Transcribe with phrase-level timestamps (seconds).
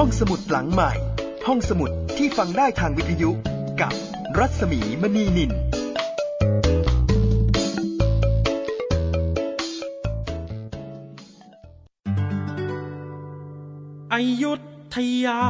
[0.00, 0.92] ห้องสมุดหลังใหม่
[1.46, 3.30] ห้องสมุดที่ฟังได้ทางวิทยุ
[3.80, 3.92] กับ
[4.38, 5.52] รัศมีมณีนิน
[14.14, 14.52] อยุ
[14.94, 15.42] ธยา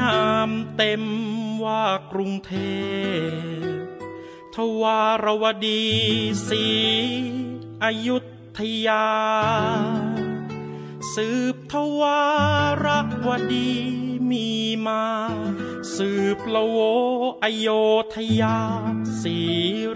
[0.00, 0.18] นา
[0.48, 1.04] มเต็ม
[1.64, 2.52] ว่ากรุงเท
[3.72, 3.82] พ
[4.54, 5.84] ทวารวดี
[6.48, 6.66] ศรี
[7.84, 8.16] อยุ
[8.58, 9.06] ธยา
[11.14, 12.20] สืบ ทวา
[12.84, 12.86] ร
[13.26, 13.70] วดี
[14.30, 14.48] มี
[14.86, 15.04] มา
[15.96, 16.78] สืบละโว
[17.42, 17.68] อโย
[18.14, 18.60] ธยา
[19.20, 19.38] สี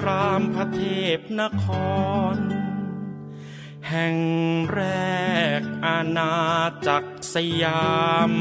[0.04, 0.82] รามพระเท
[1.16, 1.64] พนค
[2.34, 2.36] ร
[3.88, 4.18] แห่ง
[4.72, 4.82] แร
[5.58, 6.34] กอาณา
[6.86, 7.90] จักรสยา
[8.30, 8.32] ม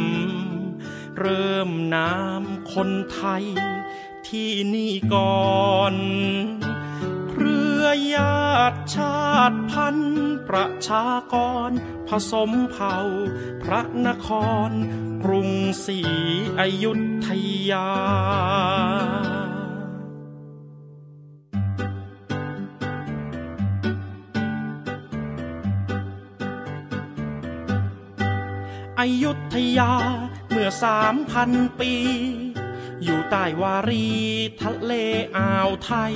[1.20, 3.45] เริ่มน้ำคนไทย
[4.27, 5.95] ที่นี่ก่อน
[8.13, 9.20] ญาติชา
[9.52, 11.35] ติพันธุ์ประชาก
[11.70, 11.71] ร
[12.07, 12.95] ผสมเผ่า
[13.63, 14.27] พระนค
[14.70, 14.71] ร
[15.23, 15.52] กรุง
[15.85, 15.99] ศรี
[16.59, 16.94] อยุ
[17.25, 17.27] ธ
[17.72, 17.89] ยา
[28.99, 29.94] อยุธยา
[30.49, 31.94] เมื่อสามพันปี
[33.03, 34.08] อยู่ใต้วารี
[34.61, 34.94] ทะเล
[35.38, 36.16] อ่าวไทย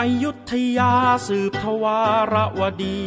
[0.00, 0.92] อยุธยา
[1.28, 2.00] สืบทวา
[2.34, 3.02] รวดี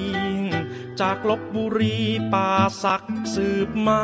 [1.00, 1.97] จากลบบุรี
[2.34, 2.50] ป่า
[2.84, 3.03] ศัก
[3.35, 4.02] สืบมา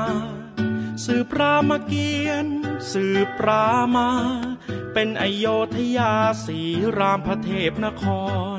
[1.06, 2.52] สืบรามเกียรติ
[2.92, 3.66] สืบรา
[3.96, 4.10] มา
[4.94, 5.46] เป็นอโย
[5.76, 6.14] ธยา
[6.46, 6.60] สี
[6.98, 8.04] รามพระเทพนค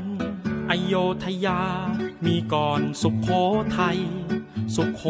[0.00, 0.02] ร
[0.70, 0.94] อโย
[1.24, 1.62] ธยา
[2.24, 3.28] มีก่อนสุขโข
[3.78, 4.00] ทัย
[4.76, 5.02] สุขโข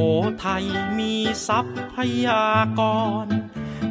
[0.44, 0.64] ทัย
[0.98, 1.12] มี
[1.48, 1.60] ทรั
[1.94, 1.96] พ
[2.26, 2.44] ยา
[2.78, 2.80] ก
[3.24, 3.26] ร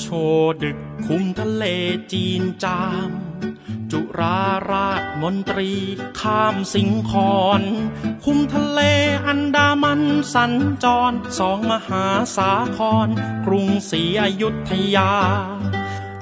[0.00, 0.06] โช
[0.62, 1.64] ดึกคุมทะเล
[2.12, 3.10] จีนจาม
[3.90, 4.40] จุรา
[4.70, 5.72] ราชมนตรี
[6.20, 7.62] ข้ามสิงคอน
[8.24, 8.80] คุมทะเล
[9.26, 10.02] อันดามัน
[10.34, 10.52] สัญ
[10.84, 12.04] จรสองมหา
[12.36, 13.08] สาคร
[13.46, 15.12] กรุงศรีอยุธยา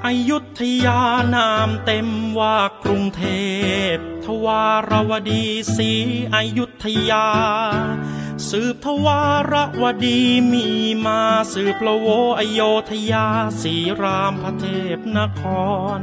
[0.05, 0.99] อยุธยา
[1.35, 2.07] นามเต็ม
[2.39, 3.23] ว่ากรุงเท
[3.93, 5.43] พ ทวารวดี
[5.77, 5.91] ศรี
[6.35, 7.27] อยุธยา
[8.49, 10.19] สืบทวารวดี
[10.51, 10.67] มี
[11.05, 11.21] มา
[11.53, 12.07] สืบละโว
[12.39, 13.27] อโยธยา
[13.61, 14.65] สีรามพระเท
[14.97, 15.41] พนค
[15.97, 15.99] ร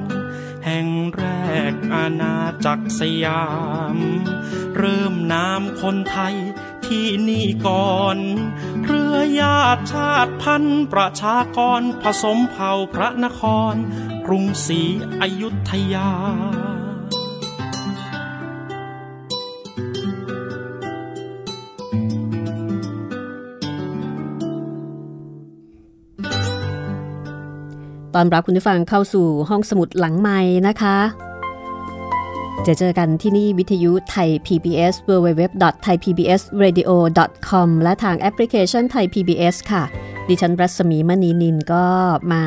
[0.65, 1.25] แห่งแร
[1.73, 3.45] กอาณาจักรสยา
[3.95, 3.97] ม
[4.77, 6.37] เริ่มนามคนไทย
[6.87, 8.19] ที่นี่ก่อน
[8.85, 13.43] เรือญาติชาติพันธุ์ประชากรผสมเผ่าพระนค
[13.73, 13.75] ร
[14.27, 14.81] กรุงศรี
[15.21, 16.11] อยุธยา
[28.15, 30.39] ตอนรับคุณผู้ฟังเข้าสู่ห้องสมุดหลังไม้
[30.69, 30.97] นะคะ
[32.67, 39.85] จะเจอกันที่นี่วิทยุไทย PBS www.thaipbsradio.com และทางแอปพลิเคชันไทย PBS ค่ะ
[40.29, 41.87] ดิฉันรัศมีมณีนิลก็
[42.33, 42.45] มา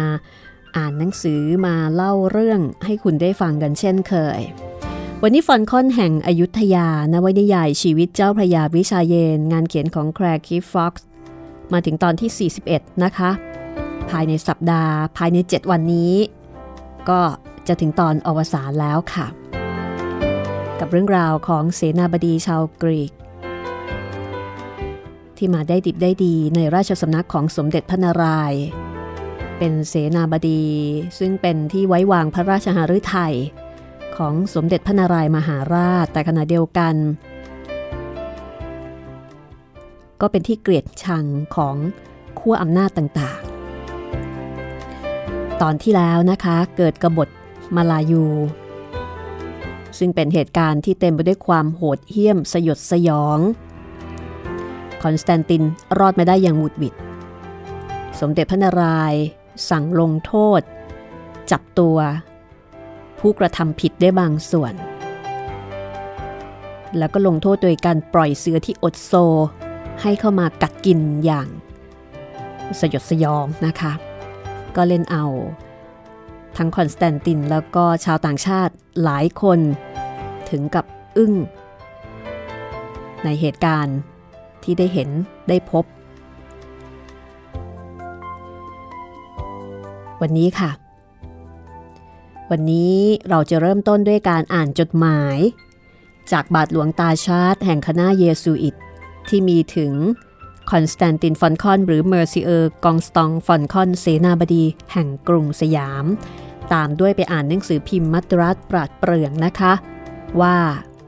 [0.75, 4.39] อ่านหนังสือมาเล่าเรื่องให้คุณได้ฟังกันเช่นเคย
[5.23, 11.05] วันนี้ฟอลคอนแห่งอยุธยานวนิยายชีวิตเจ้าพระยาวิชาเยนทร์ งานเขียนของแคลร์คีฟฟ็อกซ์
[11.73, 13.31] มาถึงตอนที่ 41 นะคะ
[14.11, 16.13] ภายในสัปดาห์ ภายใน 7 วันนี้
[17.09, 17.19] ก็
[17.67, 19.27] จะถึงตอนอวสานแล้วค่ะ
[20.79, 23.11] กับเรื่องราวของเสนาบดีชาวกรีก
[25.37, 28.63] ที่มาได้ดิบได้ดีในราชสำนักของสมเด็จพระนารายณ์
[29.57, 30.65] เป็นเสนาบดี
[31.19, 33.35] ซึ่งเป็นที่ไว้วางพระราชหฤทัย
[34.17, 36.95] ของสมเด็จพระนารายมหาราชแต่ขณะเดียวกัน
[40.21, 41.25] ก็เป็นที่เกลียดชัง
[41.55, 41.75] ของ
[42.39, 43.54] ขั้วอำนาจต่างๆ
[45.61, 47.29] ตอนที่แล้วนะคะ เกิดกบฏ
[47.75, 48.25] มาลายู
[49.97, 53.39] ซึ่งเป็นเหตุการณ์ที่เต็มไปด้วยความโหดเหี้ยมสยดสยอง
[55.03, 55.63] คอนสแตนติน
[55.99, 56.93] รอดมาได้อย่างหวุดหวิด
[58.19, 59.21] สมเด็จพระนารายณ์
[59.69, 60.61] สั่งลงโทษ
[61.51, 61.97] จับตัว
[63.19, 64.73] ผู้กระทำผิดได้บางส่วน
[66.97, 69.13] แล้วก็ลงโทษโดยการปล่อยเสือที่อดโซ
[70.01, 71.47] ให้เข้ามากัดกินอย่าง
[72.79, 73.93] สยดสยองนะคะ
[74.77, 75.25] ก็เล่นเอา
[76.57, 78.73] ทั้งคอนสแตนตินแล้วก็ชาวต่างชาติ
[79.03, 79.59] หลายคน
[80.49, 80.85] ถึงกับ
[81.17, 81.33] อึ้ง
[83.23, 83.97] ในเหตุการณ์
[84.63, 85.09] ที่ได้เห็น
[85.49, 85.85] ได้พบ
[90.21, 90.71] วันนี้ค่ะ
[92.51, 92.95] วันนี้
[93.29, 95.37] เราจะเริ่มต้นด้วยการอ่านจดหมาย
[96.31, 98.75] จากบาทหลวงตาชารด์แห่งคณะเยซูอิต
[99.29, 99.93] ที่มีถึง
[100.71, 104.63] คอนสแตนตินฟอลคอนหรือเมอร์ซิเออร์กองสตองฟอลคอนเสนาบดี
[104.93, 106.05] แห่งกรุงสยาม
[106.73, 109.73] ตามด้วยไปอ่านหนังสือพิมพ์มัทราสปราดเปรืองนะคะ
[110.41, 110.55] ว่า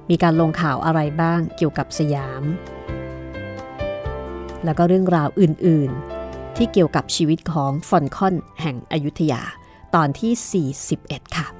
[0.09, 2.44] มีการลงข่าวอะไรบ้างเกี่ยวกับสยาม
[4.65, 5.92] แล้วก็เรื่องราวอื่น
[6.24, 9.42] ๆ ที่เกี่ยวกับชีวิตของฟอลคอนแห่งอยุธยา
[9.95, 11.56] ตอนที่ 41 ค่ะ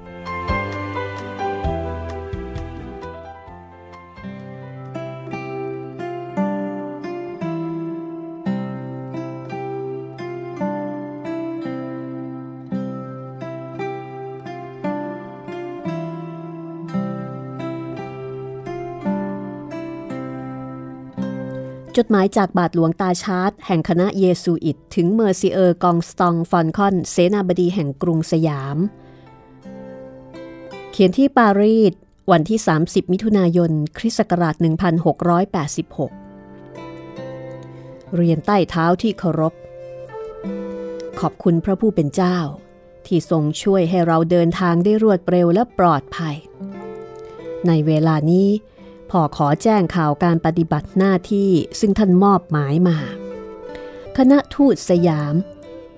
[21.98, 28.76] จดหมายจากบาทหลวงตาชารด์แห่งคณะเยซูอิต ถึงเมอร์ซิเออร์กองสตองฟอลคอน เสนาบดีแห่งกรุงสยาม
[30.90, 31.92] เขียนที่ปารีส
[32.30, 34.56] วันที่ 30 มิถุนายน คริสต์ศักราช 1686
[38.16, 39.54] เรียนใต้เท้าที่เคารพ
[41.20, 42.38] ขอบคุณพระผู้เป็นเจ้า
[43.06, 46.36] ที่ทรงช่วยให้เราเดินทางได้รวดเร็วและปลอดภัย
[47.66, 48.48] ในเวลานี้
[49.10, 51.50] พอขอแจ้งข่าวการปฏิบัติหน้าที่
[51.80, 52.98] ซึ่งท่านมอบหมายมา
[54.16, 55.34] คณะทูตสยาม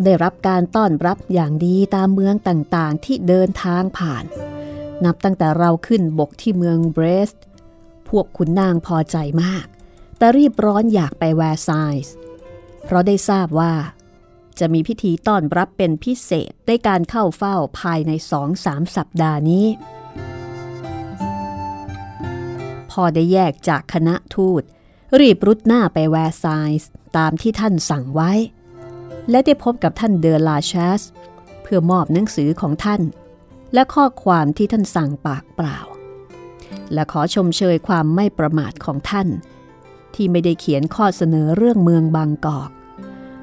[0.05, 4.25] ได้รับการต้อนรับอย่างดีตามเมืองต่างๆ ที่เดินทางผ่าน
[5.05, 7.43] นับตั้งแต่เราขึ้นบกที่เมืองเบรสต์
[8.09, 9.67] พวกขุนนางพอใจมาก
[10.19, 11.71] แต่รีบร้อนอยากไปแวร์ไซ
[12.05, 12.15] ส์
[12.85, 13.73] เพราะได้ทราบว่า
[14.59, 19.67] จะมีพิธีต้อนรับเป็นพิเศษได้การเข้าเฝ้าภายในสองสามสัปดาห์นี้
[22.91, 24.63] พอได้แยกจากคณะทูต
[25.21, 26.47] รีบรุดหน้าไปแวร์ไซ
[26.81, 28.33] ส์ตามที่ท่านสั่งไว้
[29.31, 31.03] และได้พบกับท่านเดอลาชส
[31.63, 33.03] เพื่อมอบหนังสือของท่าน
[33.75, 35.79] และข้อความที่ท่านสั่งปากเปล่า
[36.93, 39.29] และขอชมเชยความไม่ประมาทของท่าน
[40.15, 42.71] ที่ไม่ได้เขียนข้อเสนอเรื่องเมืองบางกอก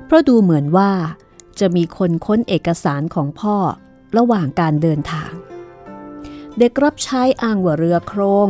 [0.05, 0.91] เพราะดูเหมือนว่า
[1.59, 3.57] จะมีคนค้นเอกสารของพ่อ
[4.17, 5.31] ระหว่างการเดินทาง
[6.57, 8.49] เด็กรับใช้อ้างว่าเรือโครง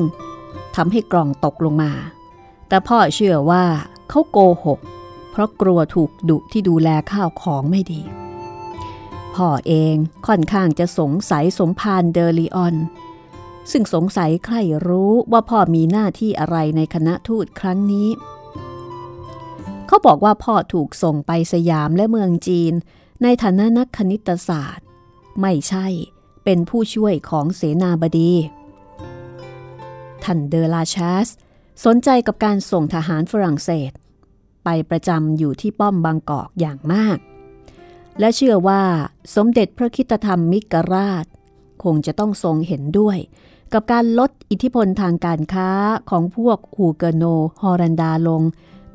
[0.78, 1.92] ทำให้กล่องตกลงมา
[2.68, 3.66] แต่พ่อเชื่อว่า
[4.10, 4.80] เขาโกหก
[5.32, 8.02] เพราะกลัวถูกดุที่ดูแลข้าวของไม่ดี
[9.36, 9.96] พ่อเอง
[10.28, 12.76] ค่อนข้างจะสงสัยสมพานเดอริออน
[13.72, 14.56] ซึ่งสงสัยใคร
[14.88, 18.10] รู้ว่าพ่อมีหน้าที่อะไรในคณะทูตครั้งนี้
[19.88, 22.74] เขาบอกว่าพ่อถูกส่งไปสยามและเมืองจีน
[23.24, 24.86] ในฐานะนักคณิตศาสตร์
[25.42, 25.88] ไม่ใช่
[26.44, 28.34] เป็นผู้ช่วยของเสนาบดี
[30.28, 31.28] ท่านเดอลาชาส
[31.86, 33.92] สนใจกับการส่งทหารฝรั่งเศส
[34.64, 37.18] ไปประจำอยู่ที่ป้อมบางกอกอย่างมาก
[38.20, 38.84] และเชื่อว่า
[39.36, 41.26] สมเด็จพระคิตธรรมมิกราช
[41.84, 43.18] คงจะต้องทรงเห็นด้วย
[43.74, 45.70] กับการลดอิทธิพลทางการค้า
[46.10, 47.24] ของพวกฮูเกโน
[47.62, 48.42] ฮอรันดาลง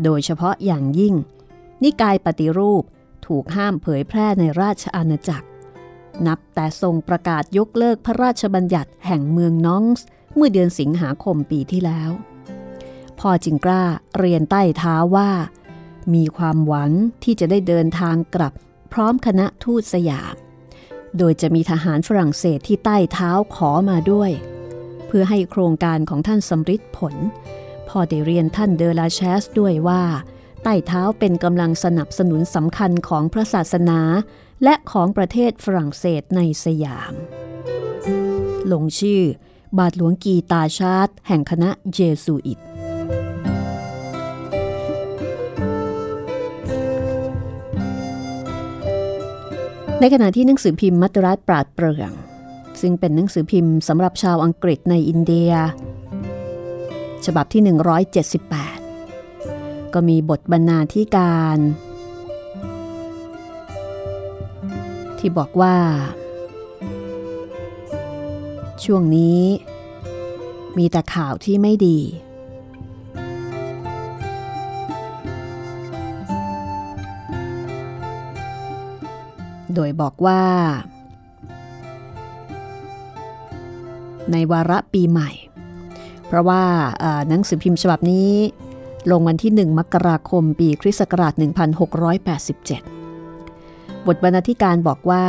[0.05, 1.15] โดยเฉพาะอย่างยิ่ง
[1.83, 2.83] นิกายปฏิรูป
[3.27, 5.47] ถูกห้ามเผยแพร่ในราชอาณาจักร
[6.27, 12.11] นับแต่ทรงประกาศยกเลิกพระราชบัญญัติแห่งเมืองนองส์ เมื่อเดือนสิงหาคมปีที่แล้ว
[13.21, 13.85] พ่อจิงกล้า
[14.19, 15.31] เรียนใต้เท้าว่า
[16.15, 16.91] มีความหวัง
[17.25, 18.53] ที่จะได้เดินทางกลับ
[18.93, 20.35] พร้อมคณะทูตสยาม
[21.19, 24.31] โดยจะมีทหารฝรั่งเศสที่ใต้เท้าขอมาด้วย
[25.07, 27.15] เพื่อให้โครงการของท่านสำฤทธิ์ผล
[27.89, 30.03] พอได้เรียนท่านเดอลาแชสด้วยว่า
[30.63, 34.01] ใต้เท้าเป็นกำลังสนับสนุนสำคัญของพระศาสนา
[34.65, 37.13] และของประเทศฝรั่งเศสในสยาม
[38.73, 39.23] ลงชื่อ
[39.79, 42.59] บาทหลวงกีตาชาร์ตแห่งคณะเยซูอิต
[50.01, 52.13] ในขณะที่หนังสือพิมพ์มัตตรัสปราดเปรื่อง
[52.81, 55.53] ซึ่งเป็นหนังสือพิมพ์สำหรับชาวอังกฤษในอินเดีย
[57.27, 57.63] ฉบับที่
[58.99, 61.59] 178 ก็มีบทบรรณาธิการ
[65.19, 65.77] ที่บอกว่า
[68.85, 69.41] ช่วงนี้
[70.79, 71.99] มีแต่ข่าวที่ไม่ดี
[79.75, 80.43] โดยบอกว่า
[84.33, 85.31] ในวาระปีใหม่
[86.27, 86.63] เพราะว่า
[87.29, 88.31] หนังสือพิมพ์ฉบับนี้
[89.11, 91.35] ลงวันที่ 1 มกราคมปีคริสต์ศักราช 1687
[94.07, 95.25] บทบรรณาธิการบอกว่า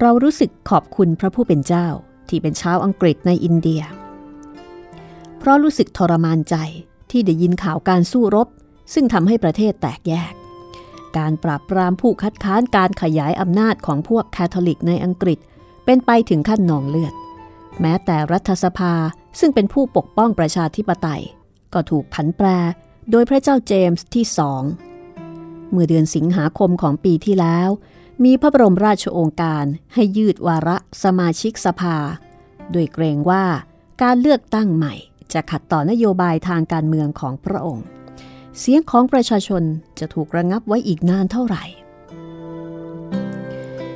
[0.00, 1.86] เรารู้สึกขอบคุณพระผู้เป็นเจ้า
[2.28, 3.82] ที่เป็นชาวอังกฤษในอินเดีย
[5.38, 6.56] เพราะรู้สึกทรมานใจ
[7.10, 8.48] ที่ได้ยินข่าวการสู้รบ
[8.94, 10.32] ซึ่งทำให้ประเทศแตกแยก
[11.18, 15.38] การปราบปรามผู้คัดค้านการขยายอำนาจของพวกแคทอลิกในอังกฤษ
[15.84, 17.14] เป็นไปถึงขั้นหนองเลือด
[17.80, 18.94] แม้แต่รัฐสภา
[19.40, 21.22] ซึ่งเป็นผู้ปกป้องประชาธิปไตย
[21.72, 22.46] ก็ถูกผันแปร
[23.10, 24.62] โดยพระเจ้าเจมส์ที่สอง
[25.70, 27.68] เมื่อเดือนสิงหาคมของปีที่แล้ว
[28.22, 31.96] มีพระบรมราชโองการให้ยืดวาระสมาชิกสภา
[32.72, 33.44] โดยเกรงว่า
[34.02, 34.94] การเลือกตั้งใหม่
[35.32, 37.86] จะขัดต่อนโยบายทางการเมืองของพระองค์
[38.58, 39.62] เสียงของประชาชน
[39.98, 41.64] จะถูกระงับไว้อีกนานเท่าไหร่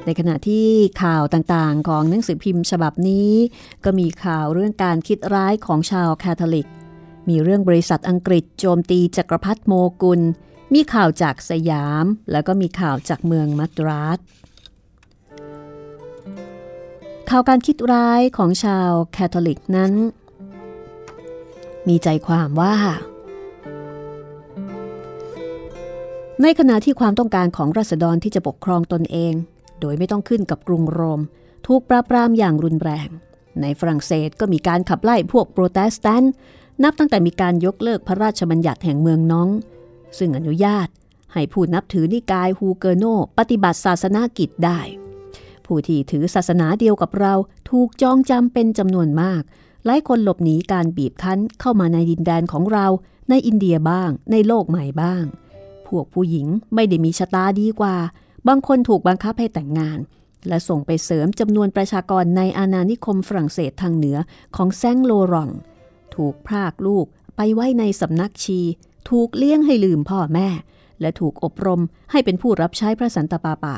[0.05, 0.67] ในขณะที่
[1.03, 3.31] ข่าวต่างๆ ของหนังสือพิมพ์ฉบับนี้
[3.85, 6.69] ก็มีข่าวเรื่องการคิดร้ายของชาวแคทอลิก
[7.29, 9.73] มีเรื่องบริษัทอังกฤษโจมตีจักรพรรดิโม
[10.03, 10.21] กุล
[10.75, 14.19] มีข่าวจากสยามแล้วก็มีข่าวจากเมืองมัทราส
[17.31, 19.93] ข่าวการคิดร้ายของชาวแคทอลิกนั้น
[21.89, 22.75] มีใจความว่า
[26.43, 29.35] ในขณะที่ความต้องการของราษฎรที่จะปกครองตนเอง
[29.81, 31.21] โดยไม่ต้องขึ้นกับกรุงโรม
[31.67, 33.09] ถูกปราบปรามอย่างรุนแรง
[33.61, 36.33] ในฝรั่งเศสก็มีการขับไล่พวกโปรเตสแตนต์
[36.83, 39.49] นับตั้งแต่มีการยกเลิกพระราชบัญญัติแห่งเมืองน็องต์
[40.19, 40.89] ซึ่งอนุญาต
[41.33, 43.05] ให้ผู้นับถือนิกายฮูเกอโนต์
[43.39, 44.81] ปฏิบัติศาสนากิจได้
[45.67, 47.35] ผู้ที่ถือศาสนาเดียวกับเรา
[47.71, 49.43] ถูกจองจำเป็นจำนวนมาก
[49.87, 52.87] หลายคนหลบหนีการบีบคั้นเข้ามาในดินแดนของเรา
[53.31, 55.25] ในอินเดียบ้าง ในโลกใหม่บ้าง
[55.87, 57.97] พวกผู้หญิงไม่ได้มีชะตาดีกว่า
[58.49, 59.99] บางคนถูกบังคับให้แต่งงาน
[60.49, 64.19] และส่งไปเสริมจำนวนประชากรในอาณานิคมฝรั่งเศสทางเหนือ
[64.57, 65.51] ของแซงโลรอง
[66.15, 68.61] ถูกพรากลูกไปไว้ในสำนักชี
[69.09, 70.49] ถูกเลี้ยงให้ลืมพ่อแม่
[71.01, 73.77] และถูกอบรมให้เป็นผู้รับใช้พระสันตะปาป่า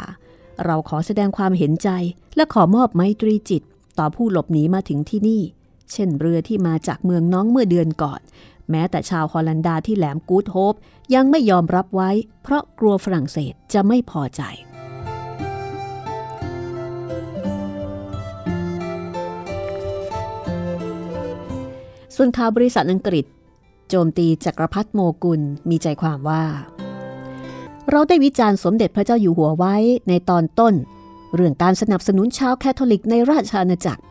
[0.65, 1.89] เราขอแสดงความเห็นใจ
[2.37, 3.63] และขอมอบไมตรีจิต
[3.99, 5.43] ต่อผู้หลบหนีมาถึงที่นี่
[5.93, 8.21] เช่นเรือที่มาจากเมืองน้องเมื่อเดือนก่อน
[8.71, 10.75] แม้แต่ชาวฮอลันดาที่แหลมกูดโฮป
[11.15, 12.11] ยังไม่ยอมรับไว้
[12.43, 14.43] เพราะกลัวฝรั่งเศสจะไม่พอใจ
[22.17, 23.27] ส่วนข่าวบริษัทอังกฤษ
[23.91, 26.45] โจมตีจักรพรรดิโมกุลมีใจความว่า
[27.91, 29.77] เราได้วิจารณ์สมเด็จพระเจ้าอยู่หัวไว้
[30.09, 30.75] ในตอนต้น
[31.35, 34.03] เรื่องการสนับสนุนชาวแคทอลิกในราชอาณาจักร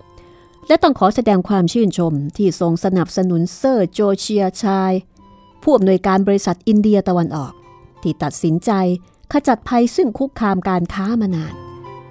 [0.68, 4.92] และต้องขอแสดงความชื่นชมที่ทรงสนับสนุนเซอร์โจเซีย ไชลด์
[5.64, 7.54] ผู้อำนวยการบริษัทอินเดียตะวันออก
[8.02, 8.72] ที่ตัดสินใจ
[9.32, 11.56] ขจัดภัยซึ่งคุกคามการค้ามานาน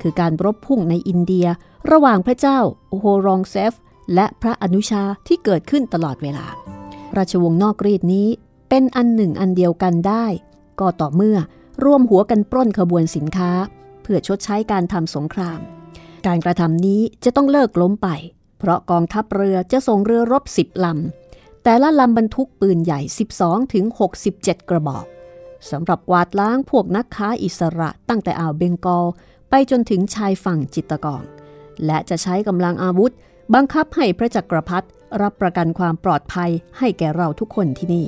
[0.00, 1.46] คือการรบพุ่งในอินเดีย
[1.90, 2.58] ระหว่างพระเจ้า
[2.88, 3.72] โอโฮรองเซฟ
[4.14, 6.46] และพระอนุชาที่เกิดขึ้นตลอดเวลา
[7.16, 8.28] ราชวงศ์นอกรีตนี้
[8.68, 10.26] เป็นอันหนึ่งอันเดียวกันได้
[10.80, 11.38] ก็ต่อเมื่อ
[11.84, 13.50] ร่วมหัวกันปล้นขบวนสินค้า
[14.02, 15.60] เพื่อชดใช้การทำสงคราม
[16.26, 18.08] การกระทำนี้จะต้องเลิกล้มไป
[18.58, 23.00] เพราะกองทัพเรือจะส่งเรือรบสิบลำ แต่ละลำบรรทุกปืนใหญ่
[23.36, 23.84] 12ถึง
[24.28, 25.04] 67 กระบอก
[25.70, 29.06] สำหรับกวาดล้างพวกนักค้าอิสระตั้งแต่อ่าวเบงกอล
[29.50, 31.22] ไปจนถึงชายฝั่งจิตตกอง
[31.86, 33.12] และจะใช้กำลังอาวุธ
[33.54, 34.88] บังคับให้พระจักรพรรดิ
[35.22, 38.06] รับประกันความปลอดภัยให้แก่เราทุกคนที่นี่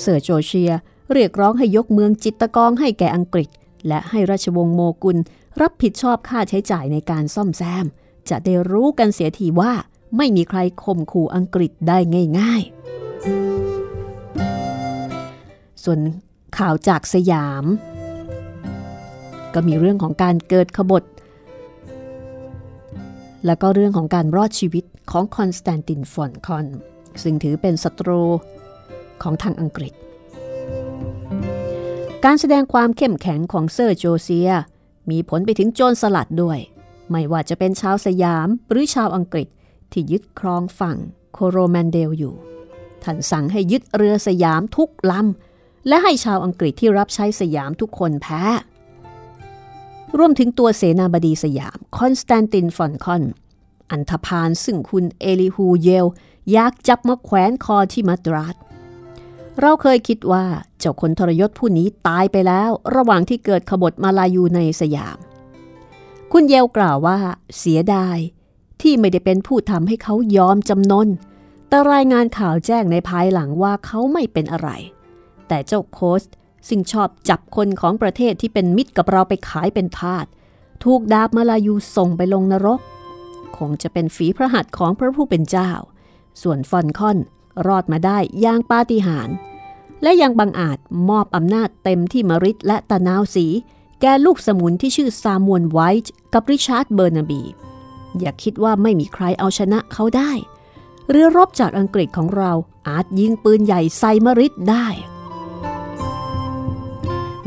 [0.00, 0.72] เซอร์โจเชีย
[1.12, 3.48] เรียกร้องให้ยกเมืองจิตตกองให้แก่อังกฤษ
[3.88, 5.18] และให้ราชวงศ์โมกุล
[5.60, 7.86] รับผิดชอบค่าใช้จ่ายในการซ่อมแซม
[8.28, 9.72] จะได้รู้กันเสียทีว่า
[10.16, 11.98] ไม่มีใครข่มขู่อังกฤษได้
[12.38, 12.66] ง่ายๆ
[15.84, 16.00] ส่วน
[16.58, 17.64] ข่าวจากสยาม
[19.54, 21.02] ก็มีเรื่องของการเกิดขบฏ
[23.46, 26.66] แล้วก็เรื่องของการรอดชีวิตของคอนสแตนตินฟอลคอน
[27.22, 28.22] ซึ่งถือเป็นศัตรู
[29.22, 29.92] ของทางอังกฤษ
[32.24, 34.50] การแสดงความเข้มแข็งของเซอร์โจเซีย
[35.10, 36.58] มีผลไปถึงโจรสลัดด้วย
[37.10, 39.48] ไม่ว่าจะเป็นชาวสยามหรือชาวอังกฤษ
[39.92, 40.96] ที่ยึดครองฝั่ง
[41.32, 42.34] โคโรแมนเดลอยู่
[43.02, 48.42] ท่านสั่งให้ยึดเรือสยามทุกลำและให้ชาวอังกฤษที่รับใช้สยามทุกคนแพ้
[50.18, 53.22] รวมถึงตัวเสนาบดีสยาม คอนสแตนตินฟอลคอน
[53.90, 56.06] อันธพาลซึ่งคุณเอลิฮูเยล
[56.52, 58.56] อยากจับมาแขวนคอที่มัทราส
[59.60, 60.44] เราเคยคิดว่า
[60.78, 65.18] เจ้าคนทรยศผู้นี้ตายไปแล้ว ระหว่างที่เกิดกบฏมาลายูในสยาม
[66.32, 67.18] คุณเยลกล่าวว่า
[67.58, 68.18] เสียดาย
[68.82, 71.08] ที่ไม่ได้เป็นผู้ทำให้เขายอมจำนน
[71.68, 74.68] แต่รายงานข่าวแจ้งในภายหลังว่าเขาไม่เป็นอะไร
[75.48, 76.22] แต่เจ้าโคส
[76.68, 80.26] ซึ่งชอบจับคนของประเทศที่เป็นมิตรกับเราไปขายเป็นทาส
[80.84, 82.80] ถูกดาบมาลายูส่งไปลงนรก
[83.56, 85.70] คงจะเป็นฝีพระหัตถ์ของพระผู้เป็นเจ้า
[86.42, 87.18] ส่วนฟอลคอน
[87.66, 89.36] รอดมาได้อย่างปาฏิหาริย์
[90.02, 93.46] และยังบังอาจมอบอำนาจเต็มที่มริดและตะนาวสี
[94.00, 97.42] แก่ลูกสมุนที่ชื่อซามวลไวท์กับริชาร์ดเบอร์นาบี
[98.18, 100.32] อย่าคิดว่าไม่มีใครเอาชนะเขาได้
[101.10, 102.52] เรือรบจากอังกฤษของเรา
[102.88, 104.86] อาจยิงปืนใหญ่ใส่มริดได้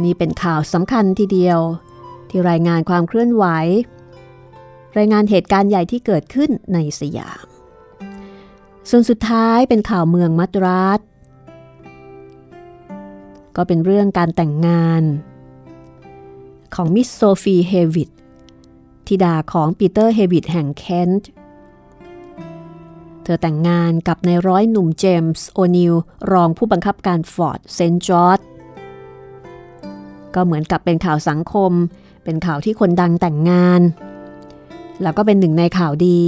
[0.03, 1.59] นี่เป็นข่าวสำคัญทีเดียว
[2.29, 3.45] ที่รายงานความเคลื่อนไหว
[4.97, 7.45] รายงานเหตุการณ์ใหญ่ที่เกิดขึ้นในสยาม
[8.89, 10.99] ส่วนสุดท้ายเป็นข่าวเมืองมัทราส
[13.55, 15.03] ก็เป็นเรื่องการแต่งงาน
[16.75, 18.09] ของมิสโซฟีเฮวิต
[19.07, 21.29] ธิดาของปีเตอร์เฮวิตแห่งเคนต์
[23.23, 25.93] เธอแต่งงานกับนายร้อยหนุ่มเจมส์โอนิล
[26.31, 28.39] รองผู้บังคับการฟอร์ตเซนต์จอร์จ
[30.35, 31.71] ก็เหมือนกับเป็นข่าวสังคม
[32.23, 33.81] เป็นข่าวที่คนดังแต่งงาน
[35.03, 36.21] แล้วก็เป็นหนึ่งในข่าวดี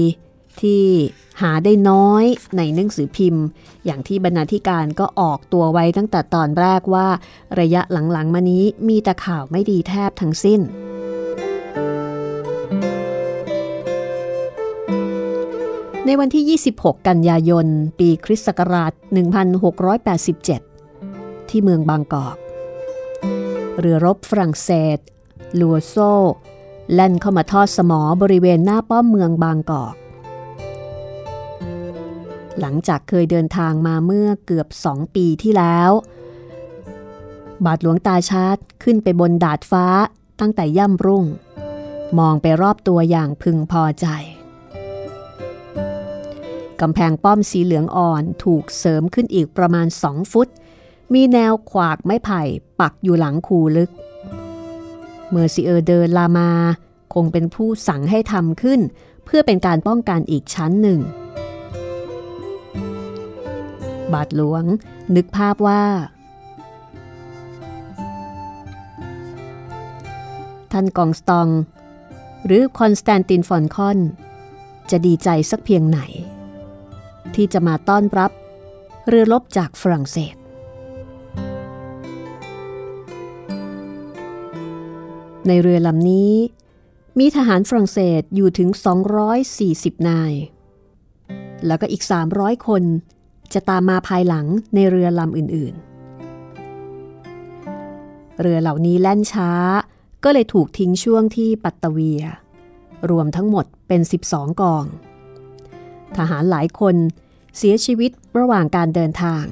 [0.62, 0.84] ที่
[1.41, 2.25] หาได้น้อย
[2.58, 3.45] ในหนังสือพิมพ์
[3.86, 7.08] อย่างที่บรรณาธิการก็ออกตัวไว้ตั้งแต่ตอนแรกว่า
[7.60, 10.62] ระยะหลังๆมานี้มีแต่ข่าวไม่ดีแทบทั้งสิ้น
[16.06, 17.67] ในวันที่ 26 กันยายน
[17.99, 18.91] ปีคริสต์ศักราช
[20.62, 22.38] 1687 ที่เมืองบางกอก
[23.79, 24.97] เรือรบฝรั่งเศส
[25.60, 25.95] ลัวโซ
[26.93, 29.95] แล่นเข้ามาทอดสมอบริเวณหน้าป้อมเมืองบางกอก
[32.60, 35.91] หลังจากเคยเดินทางมาเมื่อเกือบสองปีที่แล้ว
[37.65, 39.86] บาทหลวงตาชาร์ตขึ้นไปบนดาดฟ้า
[40.39, 41.25] ตั้งแต่ย่ำรุ่ง
[42.19, 44.07] มองไปรอบตัวอย่างพึงพอใจ
[46.81, 50.47] กำแพงป้อมสีเหลืองอ่อนถูกเสริมขึ้นอีกประมาณสองฟุต
[51.13, 52.41] มีแนวขวากไม้ไผ่
[52.80, 53.91] ปักอยู่หลังคูลึก
[55.30, 56.50] เมื่อซีเออร์เดินลามา
[57.13, 58.80] คงเป็นผู้สั่งให้ทำขึ้น
[59.26, 61.00] เพื่อเป็นการป้องกันอีกชั้นหนึ่ง
[64.13, 64.63] บาทหลวง
[65.15, 65.84] นึกภาพว่า
[70.71, 71.47] ท่านกองสตอง
[72.45, 74.00] หรือคอนสแตนตินฟอลคอน
[74.91, 76.00] จะดีใจสักเพียงไหน
[77.36, 78.32] ที่จะมาต้อนรับ
[79.08, 80.36] เรือรบจากฝรั่งเศส
[85.47, 86.34] ในเรือลำนี้
[87.19, 88.69] มีทหารฝรั่งเศสอยู่ถึง
[89.39, 90.34] 240 นาย
[91.67, 92.84] แล้วก็อีก 300 คน
[93.54, 99.51] จะตามมาภายหลังในเรือลำอื่นๆ เรือเหล่านี้แล่นช้า
[100.23, 102.21] ก็เลยถูกทิ้งช่วงที่ปัตตเวีย
[103.10, 104.86] รวมทั้งหมดเป็น 12 กอง
[106.17, 106.95] ทหารหลายคน
[107.58, 109.45] เสียชีวิตระหว่างการเดินทาง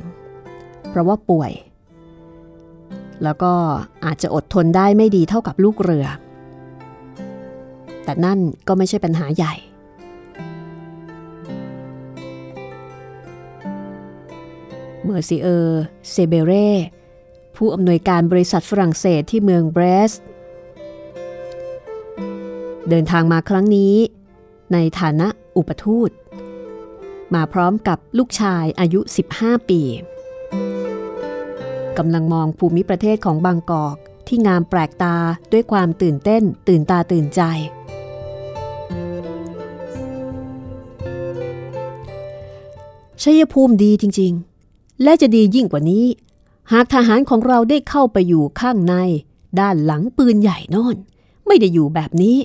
[0.89, 1.51] เพราะว่าป่วย
[3.23, 3.53] แล้วก็
[4.05, 6.07] อาจจะอดทนได้ไม่ดีเท่ากับลูกเรือ
[8.03, 9.53] แต่นั่นก็ไม่ใช่ปัญหาใหญ่
[15.03, 16.69] เมอร์ซิเออร์เซเบเร่
[17.55, 20.11] ผู้อำนวยการบริษัทฝรั่งเศสที่เมืองเบรส
[22.89, 23.95] เดินทางมาครั้งนี้
[24.73, 25.27] ในฐานะ
[25.57, 26.11] อุปทูต
[27.33, 28.99] มาพร้อมกับลูกชายอายุ
[29.35, 29.81] 15 ปี
[31.99, 33.95] กำลังมองภูมิประเทศของบางกอก
[34.27, 35.15] ที่งามแปลกตา
[35.51, 37.41] ด้วยความตื่นเต้น ตื่นตาตื่นใจ
[43.21, 46.05] ชัยภูมิดีจริงๆ และจะดียิ่งกว่านี้
[46.71, 48.95] หากทหารของเราได้เข้าไปอยู่ข้างใน
[49.59, 50.95] ด้านหลังปืนใหญ่นอน
[51.47, 52.37] ไม่ได้อยู่แบบนี้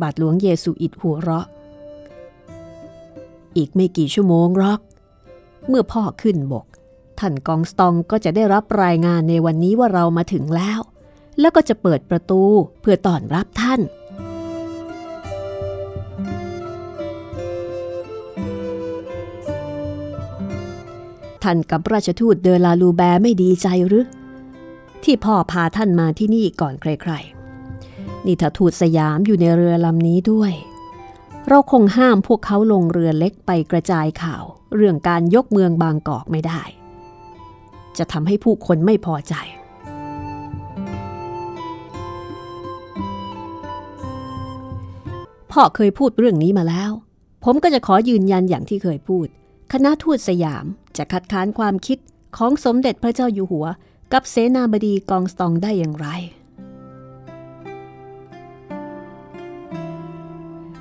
[0.00, 1.46] บาทหลวงเยซูอิดหัวเราะ
[3.56, 4.80] อีกไม่กี่ชั่วโมงหรอก
[5.68, 6.66] เมื่อพ่อขึ้นบก
[7.20, 10.80] ท่านกองสตองก็จะได้รับรายงานในวันนี้ว่าเรามาถึงแล้ว
[11.40, 12.42] แล้วก็จะเปิดประตู
[12.80, 13.80] เพื่อต้อนรับท่าน
[21.42, 24.06] ท่านกับราชทูตเดลาลูแบร์ไม่ดีใจหรือ
[25.04, 30.52] ที่พ่อพาท่านมาที่นี่ก่อนใครๆ นี่ถ้าทูตสยามอยู่ในเรือลำนี้ด้วย
[31.48, 34.44] เราคงห้ามพวกเขาลงเรือเล็กไปกระจายข่าว
[34.76, 36.62] เรื่องการยกเมืองบางกอกไม่ได้
[37.98, 39.34] จะทำให้ผู้คนไม่พอใจ
[45.52, 46.90] พ่อเคยพูดเรื่องนี้มาแล้ว
[47.44, 49.26] ผมก็จะขอยืนยันอย่างที่เคยพูด
[49.72, 50.64] คณะทูตสยาม
[50.96, 51.98] จะคัดค้านความคิด
[52.36, 53.66] ของสมเด็จพระเจ้าอยู่หัว
[54.12, 56.08] กับเสนาบดีกองสตองได้อย่างไร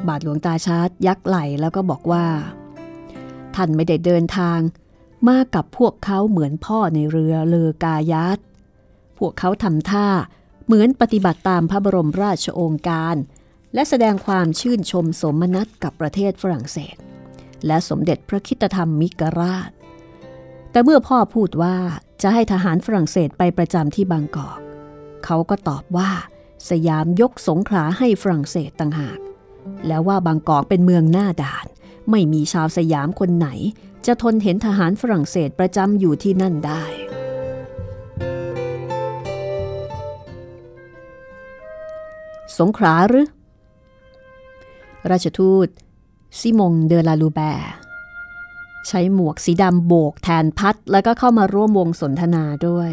[0.07, 2.25] บาทหลวงตาชาร์ตยักไหลแล้วก็บอกว่า
[3.55, 4.59] ท่านไม่ได้เดินทาง
[5.27, 8.39] มากับพวกเขาเหมือนพ่อในเรือเลอกายัต
[9.17, 10.07] พวกเขาทำท่า
[10.65, 13.15] เหมือนปฏิบัติตามพระบรมราชโองการ
[13.73, 16.95] และแสดงความชื่นชมสมนัตกับประเทศฝรั่งเศส
[17.67, 19.69] และสมเด็จพระคิตธรรมมิกราช
[20.71, 21.75] แต่เมื่อพ่อพูดว่า
[22.21, 24.59] จะให้ทหารฝรั่งเศสไปประจำที่บางกอก
[25.25, 26.11] เขาก็ตอบว่า
[26.69, 29.19] สยามยกสงขลาให้ฝรั่งเศสต่างหาก
[29.87, 31.65] แล้วว่าบางกอกเป็นเมืองหน้าด่าน
[32.09, 33.47] ไม่มีชาวสยามคนไหน
[34.05, 36.83] จะทนเห็นทหารฝรั่งเศสประจำอยู่ที่นั่นได้
[42.57, 43.27] สงขลาหรือ
[45.11, 45.67] ราชทูต
[46.39, 47.71] ซิมงเดลาลูแบร์
[48.87, 52.91] ใช้หมวกสีดำโบกแทนพัด แล้วก็เข้ามาร่วมวงสนทนาด้วย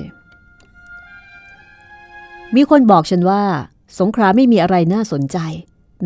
[2.55, 3.43] มีคนบอกฉันว่า
[3.99, 5.39] สงขลาไม่มีอะไรน่าสนใจ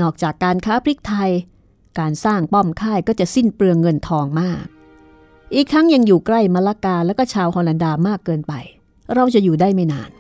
[0.01, 1.31] นอกจากการค้าพริกไทย
[1.99, 4.65] การสร้างป้อมค่ายก็จะสิ้นเปลืองเงินทองมาก
[5.55, 8.53] อีกครั้งยังอยู่ใกล้มะละกาแล้วก็ชาวฮอลันดามากเกินไป
[9.15, 10.11] เราจะอยู่ได้ไม่นาน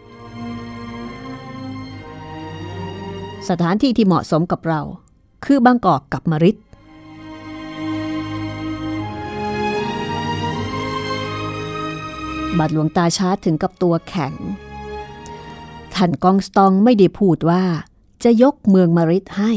[3.49, 4.81] สถานที่ที่เหมาะสมกับเรา
[5.45, 6.57] คือบางกอกกับมริด
[12.59, 14.35] บัดหลวงตาชาร์ถึงกับตัวแข็ง
[15.95, 17.63] ท่านกองสตองไม่ได้พูดว่า
[18.25, 19.53] จะยกเมืองมาริดให้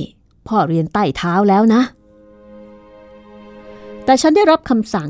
[0.48, 1.82] พ่อเรียนใต้เท้าแล้วนะ
[4.06, 5.10] แต่ฉันได้รับคำสั่ง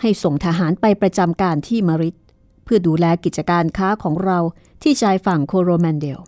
[0.00, 2.16] ให้ส่งทหารไปประจำการที่มาริด
[2.64, 4.38] เพื่อดูแลกิจการค้าของเรา
[4.82, 6.20] ที่ชายฝั่งโคโรแมนเดล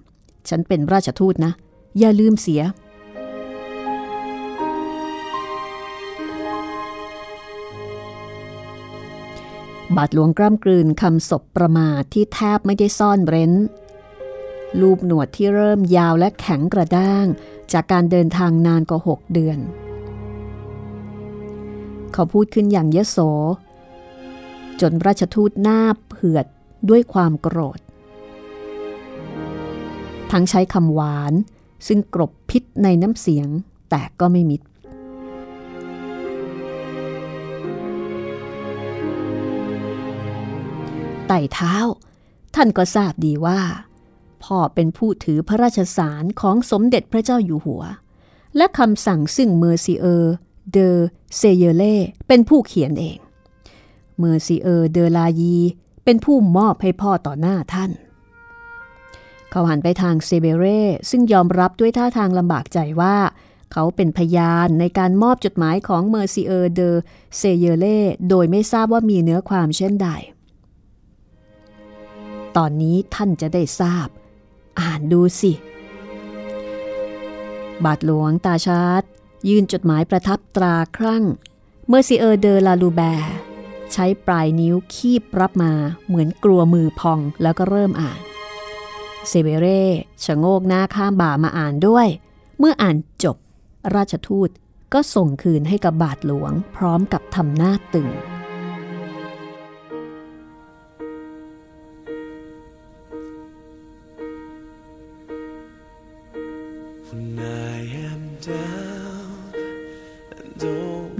[0.48, 1.52] ฉันเป็นราชทูตนะ
[1.98, 2.62] อย่าลืมเสีย
[9.96, 13.52] บาทหลวงกล้ำกลืนคำศพประมาทที่แทบไม่ได้ซ่อนเร้น
[14.80, 17.26] รูปหนวดที่เริ่มยาวและแข็งกระด้าง
[17.72, 19.58] จากการเดินทางนานกว่าหกเดือน
[22.12, 23.18] เขาพูดขึ้นอย่างยโส
[24.80, 26.46] จนราชทูตหน้าเผือด
[26.88, 27.80] ด้วยความโกรธ
[30.30, 31.32] ทั้งใช้คำหวาน
[31.86, 33.48] ซึ่งกรบพิษในน้ำเสียง
[33.90, 34.60] แต่ก็ไม่มิด
[41.28, 41.74] ใต้เท้า
[42.54, 43.60] ท่านก็ทราบดีว่า
[44.44, 47.82] พ่อเป็นผู้ถือพระราชสารของสมเด็จพระเจ้าอยู่หัว
[48.56, 50.34] และคำสั่งซึ่งเมอร์ซิเออร์
[50.72, 50.98] เดอ
[51.36, 51.96] เซเยเล่
[52.28, 53.18] เป็นผู้เขียนเอง
[54.18, 55.56] เมอร์ซิเออร์เดอลายี
[56.04, 57.90] เป็นผู้มอบให้พ่อต่อหน้าท่าน
[59.50, 63.16] เขาหันไปทางเซเบเร่ซึ่งยอมรับด้วยท่าทางลำบากใจว่า
[63.72, 66.90] เขาเป็นพยานในการมอบจดหมายของเมอร์ซิเออร์เดอ
[67.36, 70.08] เซเยเล่โดยไม่ทราบว่ามีเนื้อความเช่นใด
[72.56, 74.08] ตอนนี้ท่านจะได้ทราบ
[74.80, 75.52] อ่านดูสิ
[77.84, 79.02] บาทหลวงตาชาร์ต
[79.48, 81.24] ยื่นจดหมายประทับตราครั่ง
[81.88, 83.34] เมอร์ซิเออร์เดอลาลูแบร์
[83.92, 85.72] ใช้ปลายนิ้วคีบรับมา
[86.06, 88.20] เหมือนกลัวมือพองแล้วก็เริ่มอ่าน
[89.28, 89.84] เซเบเร่
[90.24, 92.06] ชะโงกหน้าข้ามบ่ามาอ่านด้วย
[92.58, 93.36] เมื่ออ่านจบ
[93.94, 94.50] ราชทูต
[94.92, 98.08] ก็ส่งคืนให้กับบาทหลวงพร้อมกับทำหน้าตึง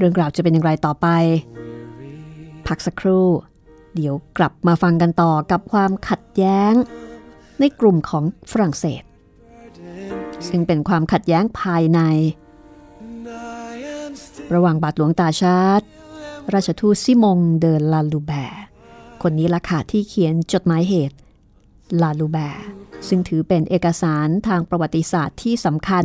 [0.05, 1.07] รื่องราวจะเป็นอย่างไรต่อไป
[2.67, 3.29] พักสักครู่
[3.95, 6.73] เดี๋ยวกลับมาฟังกันต่อกับความขัดแย้ง
[7.61, 9.03] ในกลุ่มของฝรั่งเศส
[10.49, 12.01] ซึ่งเป็นความขัดแย้งภายใน
[14.55, 15.83] ระหว่างบาทหลวงตาชาร์ต
[16.55, 18.65] ราชทูตซิมงเดอลาลูแบร์
[19.23, 21.17] คนนี้ละค่ะที่เขียนจดหมายเหตุ
[22.03, 22.67] ลาลูแบร์
[23.09, 26.05] ซึ่งถือเป็นเอกสารทางประวัติศาสตร์ที่สำคัญ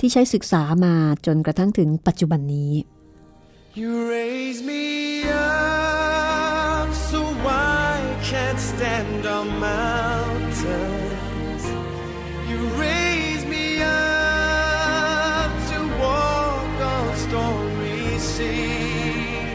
[0.00, 0.94] ที่ใช้ศึกษามา
[1.26, 2.72] จนกระทั่งถึงปัจจุบันนี้
[3.72, 10.56] You raise me up so I can't stand on mountains.
[12.48, 19.46] You raise me up to walk on stormy seas.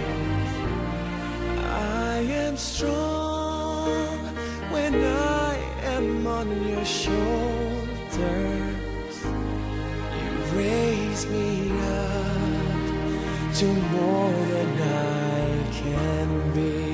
[1.59, 4.17] I am strong
[4.71, 7.17] when I am on your shoulders.
[10.23, 12.44] You raise me up
[13.55, 16.84] to more than I can be.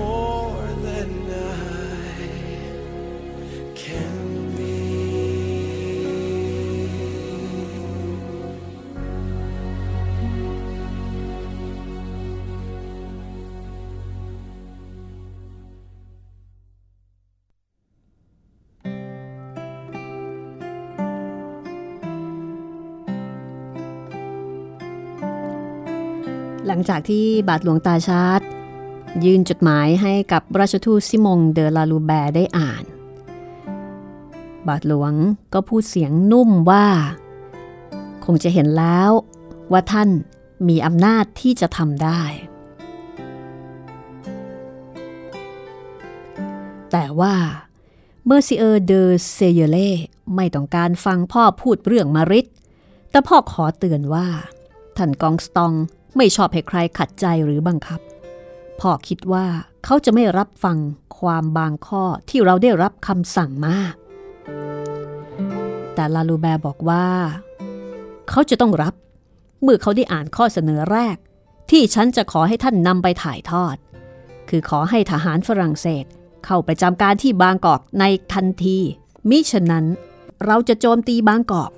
[0.00, 2.22] More than I
[3.82, 4.16] can
[4.56, 4.76] be.
[26.66, 28.40] หลังจากที่บาทหลวงตาชาร์ด
[29.24, 32.84] ยื่นจดหมายให้กับราชทูตซิมงเดอลาลูแบร์ได้อ่าน
[34.66, 35.12] บาทหลวง
[35.54, 36.86] ก็พูดเสียงนุ่มว่า
[38.24, 39.10] คงจะเห็นแล้ว
[39.72, 40.08] ว่าท่าน
[40.68, 42.22] มีอำนาจที่จะทำได้
[46.90, 47.34] แต่ว่า
[48.26, 49.90] เมอร์ซิเออร์เดอเซเยเล่
[50.36, 52.46] ไม่ต้องการฟังพ่อพูดเรื่องมะริด
[53.10, 54.26] แต่พ่อขอเตือนว่า
[54.96, 55.72] ท่านกองสตอง
[56.16, 58.00] ไม่ชอบให้ใครขัดใจหรือบังคับ
[58.80, 59.46] พ่อคิดว่า
[59.84, 60.78] เขาจะไม่รับฟัง
[61.18, 63.76] ความบางข้อที่เราได้รับคำสั่งมา
[65.94, 67.06] แต่ลาลูแบร์บอกว่า
[68.28, 68.94] เขาจะต้องรับ
[69.62, 71.16] เมื่อเขาได้อ่านข้อเสนอแรก
[71.70, 73.76] ที่ฉันจะขอให้ท่านนำไปถ่ายทอด
[74.48, 76.04] คือขอให้ทหารฝรั่งเศส
[76.44, 78.78] เข้าไปจำการที่บางกอกในทันที
[79.30, 79.86] มิฉะนั้น
[80.46, 81.70] เราจะโจมตีบางกอก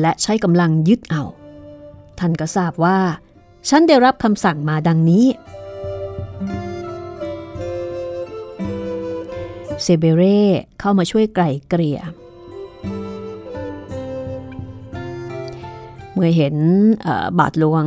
[0.00, 1.22] และใช้กำลังยึดเอา
[2.18, 2.98] ท่านก็ทราบว่า
[3.68, 5.26] ฉันได้รับคำสั่งมาดังนี้
[9.82, 10.40] เซเบเร่
[10.80, 12.00] เข้ามาช่วยไกล่เกลี่ย
[16.12, 16.56] เมื่อเห็น
[17.38, 17.84] บาทหลวง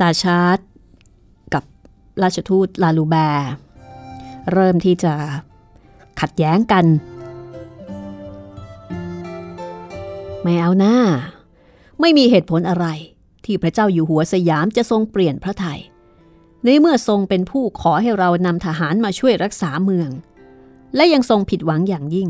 [0.00, 0.58] ตาชาร์ด
[1.54, 1.64] กับ
[2.22, 3.50] ราชทูตลาลูแบร์
[4.52, 5.14] เริ่มที่จะ
[6.20, 6.84] ขัดแย้งกัน
[10.42, 10.96] ไม่เอาน่า
[12.00, 12.86] ไม่มีเหตุผลอะไร
[13.48, 15.80] ที่พระเจ้าอยู่หัวสยามจะทรงเปลี่ยนพระทัย
[16.64, 20.10] ในเมื่อทรงเป็นผู้ขอให้เรานำทหารมาช่วยรักษาเมือง
[20.96, 22.28] และยังทรงผิดหวังอย่างยิ่ง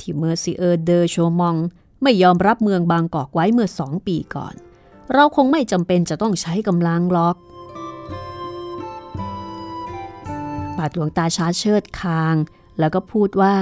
[0.00, 1.56] ที่เมอร์ซิเออร์เดอโชมอง
[2.02, 4.54] ไม่ยอมรับเมืองบางกอกไว้เมื่อสองปีก่อน
[5.12, 7.36] เราคงไม่จำเป็นจะต้องใช้กำลังหรอก
[10.76, 12.36] บาทหลวงตาชาเชิดคาง
[12.78, 13.56] แล้วก็พูดว่า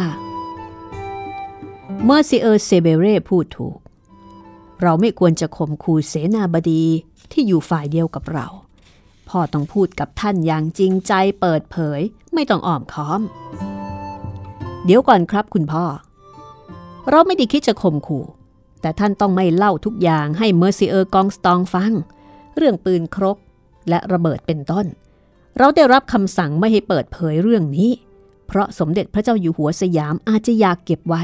[2.05, 3.79] เมอร์ซิเออร์เซเบเร่พูดถูก
[4.83, 6.85] เราไม่ควรจะข่มขู่เสนาบดี
[7.33, 8.47] ที่อยู่ฝ่ายเดียวกับเรา
[9.29, 12.01] พ่อต้องพูดกับท่านอย่างจริงใจเปิดเผย
[12.35, 13.21] ไม่ต้องอ้อมค้อม
[14.85, 15.85] เดี๋ยวก่อนครับคุณพ่อ
[17.11, 18.25] เราไม่ได้คิดจะข่มขู่
[18.81, 21.93] แต่ท่านต้องไม่เล่าทุกอย่างให้เมอร์ซิเออร์กองสตองฟัง
[22.57, 23.39] เรื่องปืนครก
[23.89, 24.87] และระเบิดเป็นต้น
[25.59, 27.91] เราได้รับคำสั่งไม่ให้เปิดเผยเรื่องนี้
[28.47, 31.23] เพราะสมเด็จพระเจ้าอยู่หัวสยามอาจจะอยากเก็บไว้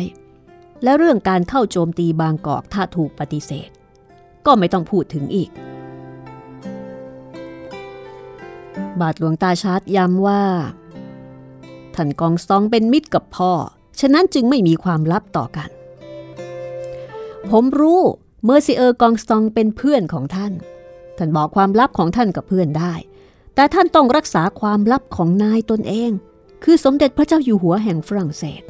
[0.82, 3.68] และเรื่องการเข้าโจมตีบางกอกถ้าถูกปฏิเสธ
[4.46, 5.50] ก็ไม่ต้องพูดถึงอีก
[9.00, 10.44] บาทหลวงตาชาร์ตย้ำว่า
[11.94, 13.52] ท่านกองซองเป็นมิตรกับพ่อ
[14.00, 15.70] ฉะนั้นจึงไม่มีความลับต่อกัน
[17.50, 18.00] ผมรู้
[18.44, 20.52] เมอร์ซิเออร์กองซองเป็นเพื่อนของท่าน
[21.18, 22.94] ท่านบอกความลับของท่านกับเพื่อนได้
[23.54, 26.10] แต่ท่านต้องรักษาความลับของนายตนเอง
[26.64, 28.62] คือสมเด็จพระเจ้าอยู่หัวแห่งฝรั่งเศส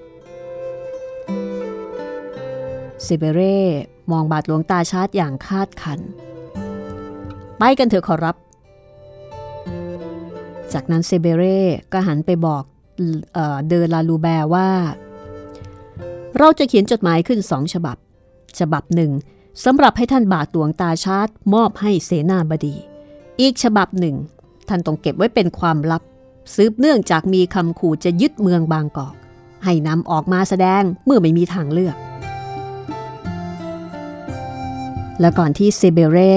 [3.06, 3.58] เซเบเร่
[4.12, 6.00] มองบาทหลวงตาชาร์ดอย่างคาดคั้น
[7.58, 8.36] ไปกันเถอะขอรับ
[10.72, 11.60] จากนั้นเซเบเร่
[11.92, 12.62] ก็หันไปบอก
[13.34, 14.68] เออเดอลาลูแบร์ว่า
[16.38, 17.96] เราจะเขียนจดหมายขึ้นสองฉบับ
[18.58, 19.12] ฉบับหนึ่ง
[19.64, 22.74] สำหรับให้ท่านบาทหลวงตาชาร์ตมอบให้เสนาบดี
[23.40, 24.16] อีกฉบับหนึ่ง
[24.68, 26.02] ท่านต้องเก็บไว้เป็นความลับ
[26.54, 29.14] สืบเนื่องจากมีคำขู่จะยึดเมืองบางกอก
[29.64, 31.96] ให้นำออกมาแสดงเมื่อไม่มีทางเลือก
[35.22, 36.36] และก่อนที่เซเบเร่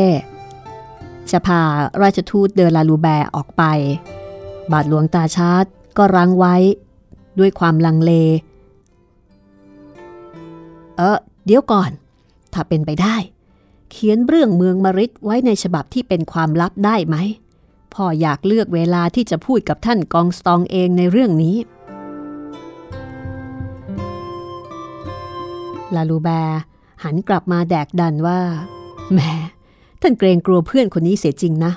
[1.32, 1.62] จะพา
[2.02, 3.64] ราชทูตเดอลาลูแบร์ออกไป
[4.72, 5.66] บาทหลวงตาชาร์ต
[5.98, 6.56] ก็รั้งไว้
[7.40, 8.12] ด้วยความลังเล
[10.98, 11.92] เออเดี๋ยวก่อน
[12.54, 13.16] ถ้าเป็นไปได้
[13.92, 17.16] เขียนเรื่องเมืองมริดไว้ในฉบับที่เป็นความลับได้ไหม
[17.94, 21.56] พ่ออยากเลือกเวลาที่จะพูดกับท่านกองสตองเองในเรื่องนี้
[25.96, 26.60] ลาลูแบร์
[27.04, 28.40] หันกลับมาแดกดันว่า
[29.12, 29.20] แหม
[30.02, 31.72] ท่านเกรงกลัวเพื่อนคนนี้เสียจริงนะ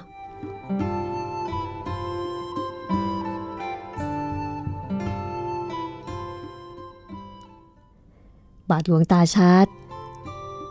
[8.70, 9.66] บาทหลวงตาชาร์ด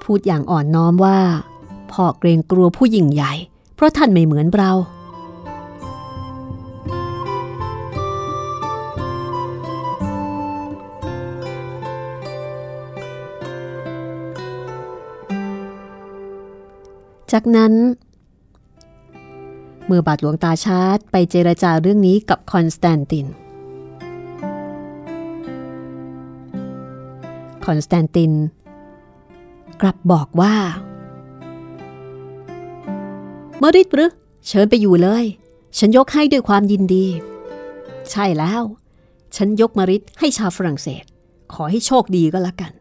[0.04, 1.20] พูดอย่างอ่อนน้อมว่า
[1.92, 3.34] พ่อเกรงกลัวผู้หญิงใหญ่
[3.76, 4.72] เพราะท่านไม่เหมือนเรา
[17.32, 17.74] จากนั้น
[19.86, 23.28] เมื่อบาทหลวงตาชาร์ดไปเจรจาเรื่องนี้กับคอนสแตนติน
[27.66, 28.32] คอนสแตนติน
[29.82, 30.56] กลับบอกว่า
[33.60, 34.12] เมืองมริดหรือ
[34.48, 35.26] เชิญไปอยู่เลย
[35.78, 37.06] ฉันยกให้ด้วยความยินดี
[38.12, 38.62] ใช่แล้ว
[39.36, 41.04] ฉันยกมริดให้ชาวฝรั่งเศส
[41.54, 42.72] ขอให้โชคดีก็แล้วกัน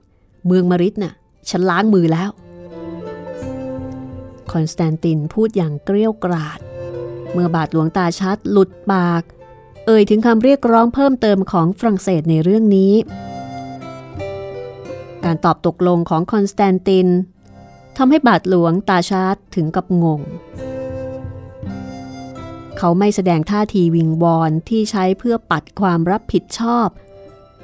[0.46, 1.14] เมืองมริดน่ะ
[1.50, 2.30] ฉันล้างมือแล้ว
[4.52, 6.60] คอนสแตนตินพูดอย่างเกรี้ยวกราด
[7.32, 9.22] เมื่อบาทหลวงตาชาร์ดหลุดปาก
[9.86, 12.92] เอ่ยถึงคำเรียกร้องเพิ่มเติมของฝรั่งเศสในเรื่องนี้
[15.24, 17.08] การตอบตกลงของคอนสแตนติน
[17.96, 20.20] ทำให้บาทหลวงตาชาร์ดถึงกับงง
[22.78, 26.88] เขาไม่แสดงท่าทีวิงวอนที่ใช้เพื่อปัดความรับผิดชอบ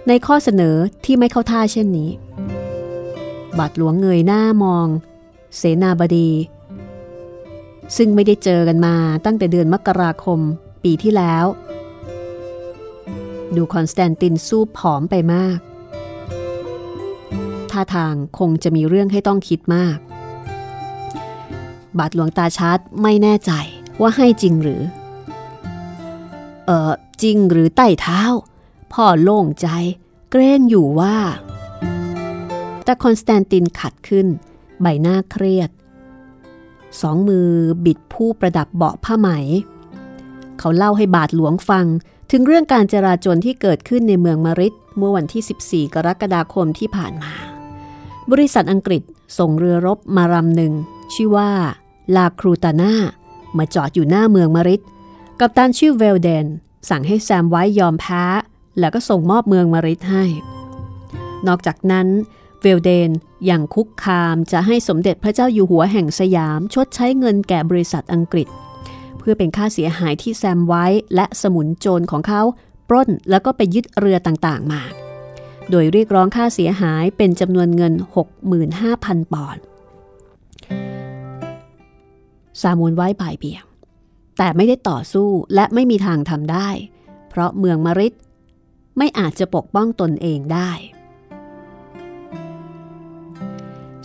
[0.09, 2.11] ในข้อเสนอที่ไม่เข้าท่าเช่นนี้
[3.59, 4.87] บาทหลวงเงยหน้ามอง
[5.57, 6.31] เสนาบดี
[7.97, 10.40] ซึ่งไม่ได้เจอกันมาตั้งแต่เดือนมกราคม
[10.85, 11.45] ปีที่แล้ว
[13.57, 15.59] ดูคอนสแตนตินสู้ผอมไปมาก
[17.71, 19.97] ท่าทางคงจะมีเรื่องให้ต้องคิดมาก
[21.99, 23.53] บาทหลวงตาชาร์ตไม่แน่ใจ
[24.01, 24.83] ว่าให้จริงหรือ
[26.66, 26.92] เออ
[27.23, 28.23] จริงหรือใต้เท้า
[28.92, 29.69] พ่อโล่งใจ
[30.31, 31.17] เกรงอยู่ว่า
[32.85, 34.27] แต่คอนสแตนตินขัดขึ้น
[34.81, 35.71] ใบหน้าเครียด
[37.01, 37.49] สองมือ
[37.85, 39.29] บิดพู่ประดับเบาะผ้าไหม
[40.59, 41.87] เขาเล่าให้บาทหลวงฟัง
[42.31, 47.33] ถึงเรื่องการจลาจลที่เกิดขึ้นในเมืองมะริดเมื่อวันที่ 14 กรกฎาคมที่ผ่านมา
[48.31, 49.03] บริษัทอังกฤษ
[49.38, 50.73] ส่งเรือรบมาลำหนึ่ง
[51.15, 51.51] ชื่อว่า
[52.17, 52.95] ลาครูตาน่า
[53.59, 54.81] มาจอดอยู่หน้าเมืองมาริด
[55.40, 56.47] กับตันชื่อเวลเดน
[56.90, 58.25] สั่งให้แซมไว้ยอมแพ้
[58.79, 60.25] แล้วก็ส่งมอบเมืองมาริดให้
[61.47, 62.07] นอกจากนั้น
[62.63, 63.10] เวลเดน
[63.50, 68.48] ยังคุกคามจะให้สมเด็จพระเจ้าอยู่หัวแห่งสยาม ชดใช้เงินแก่บริษัทอังกฤษ
[69.19, 70.85] เพื่อเป็นค่าเสียหายที่แซมไว้
[71.15, 72.42] และสมุนโจรของเขา
[72.88, 74.83] ปล้นแล้วก็ไปยึดเรือต่างๆมา
[75.71, 77.94] โดยเรียกร้องค่าเสียหายเป็นจำนวนเงิน
[78.63, 79.63] 65,000 ปอนด์
[82.60, 83.65] ซามูลไว้บ่ายเบี่ยง
[84.38, 86.69] แต่ไม่ได้ต่อสู้และไม่มีทางทำได้
[87.29, 88.15] เพราะเมืองมาริด
[88.98, 90.71] ไม่อาจจะปกป้องตนเองได้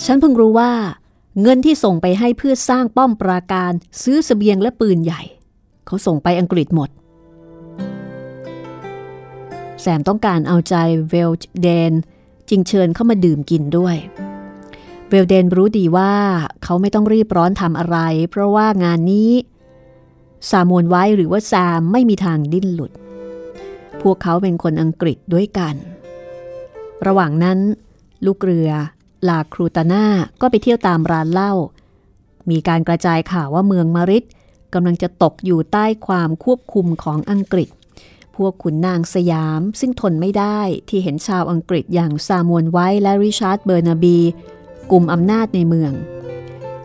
[0.06, 0.72] ฉันเพิ่งรู้ว่า
[1.42, 3.72] เงินที่ส่งไปให้เพื่อสร้างป้อมปราการ
[4.02, 5.22] ซื้อสเสบียงและปืนใหญ่
[5.86, 6.90] เขาส่งไปอังกฤษหมด
[9.82, 10.76] แซมต้องการเอาใจ
[11.10, 11.32] เวล
[11.62, 11.94] เดน
[12.50, 13.96] จึงเชิญเข้ามาดื่มกินด้วย
[15.10, 16.14] เวลเดนรู้ดีว่า
[16.64, 17.98] เขาไม่ต้องรีบร้อนทำอะไร
[18.30, 19.32] เพราะว่างานนี้
[20.50, 22.92] ซามวนไว้หรือว่าแซมไม่มีทางดิ้นหลุด
[24.02, 25.76] พวกเขาเป็นคนอังกฤษด้วยกัน
[27.08, 27.60] ระหว่างนั้น
[28.26, 28.72] ลูกเรือ
[29.28, 30.06] ลาครูตาน่า
[30.42, 31.54] ก็ไปเที่ยวตามร้านเหล้า
[32.50, 34.24] มีการกระจายข่าวว่าเมืองมาริด
[34.74, 37.70] กำลังจะตกอยู่ใต้ความควบคุมของอังกฤษ
[38.36, 40.60] พวกขุนนางสยามซึ่งทนไม่ได้
[40.90, 44.18] ที่เห็นชาวอังกฤษอย่างซามวลไวท์และริชาร์ดเบอร์นาบี
[44.92, 45.92] กลุ่มอำนาจในเมือง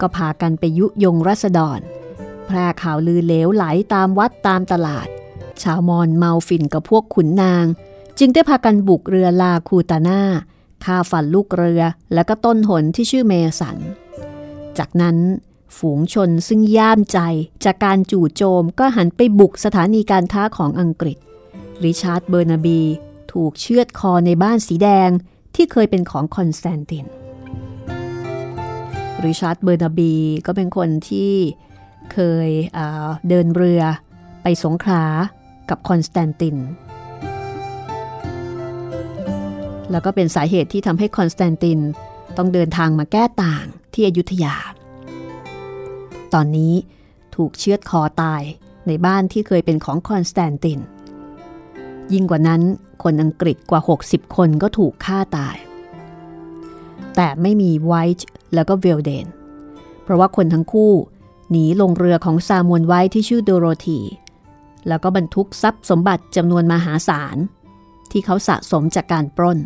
[0.00, 1.80] ก็พากันไปยุยงราษฎร
[2.46, 3.64] แพร่ข่าวลือเหลวไหล
[3.94, 5.08] ตามวัดตามตลาด
[5.62, 7.64] ชาวมอญเมาฝิ่นกับพวกขุนนาง
[8.18, 10.20] จึงได้พากันบุกเรือลาคูตาน่า
[10.84, 11.82] ฆ่าฟันลูกเรือ
[12.14, 13.76] และก็ต้นหนที่ชื่อเมสัน
[14.78, 15.16] จากนั้น
[15.78, 17.18] ฝูงชนซึ่งย่ามใจ
[17.64, 21.18] จากการจู่โจมก็หันไปบุกสถานีการค้าของอังกฤษ
[21.84, 22.80] ริชาร์ดเบอร์นาบี
[23.32, 25.10] ถูกเชือดคอในบ้านสีแดง
[25.54, 27.04] ที่เคยเป็นของคอนสแตนติน
[29.24, 30.14] ริชาร์ดเบอร์นาบี
[30.46, 31.32] ก็เป็นคนที่
[32.12, 33.82] เคยเดินเรือ
[34.42, 35.04] ไปสงขลา
[35.70, 36.56] กับคอนสแตนติน
[39.90, 41.78] แล้วก็เป็นสาเหตุที่ทำให้คอนสแตนติน
[42.36, 44.54] ต้องเดินทางมาแก้ต่างที่อยุธยา
[46.34, 46.74] ตอนนี้
[47.34, 48.42] ถูกเชือดคอตาย
[48.86, 50.78] ในบ้านที่เคยเป็นของคอนสแตนติน
[52.12, 52.62] ยิ่งกว่านั้น
[53.02, 55.56] คนอังกฤษกว่า 60 คนก็ถูกฆ่าตาย
[57.16, 59.26] แต่ไม่มีไวท์แล้วก็เวลเดน
[60.02, 60.92] เพราะว่าคนทั้งคู่
[61.50, 64.00] หนีลงเรือของซามูเอลไวท์ที่ชื่อโดโรธี
[64.88, 67.36] แล้วก็บรรทุกทรัพย์สมบัติจำนวนมหาศาล
[68.12, 69.58] ที่เขาสะสมจากการปล้น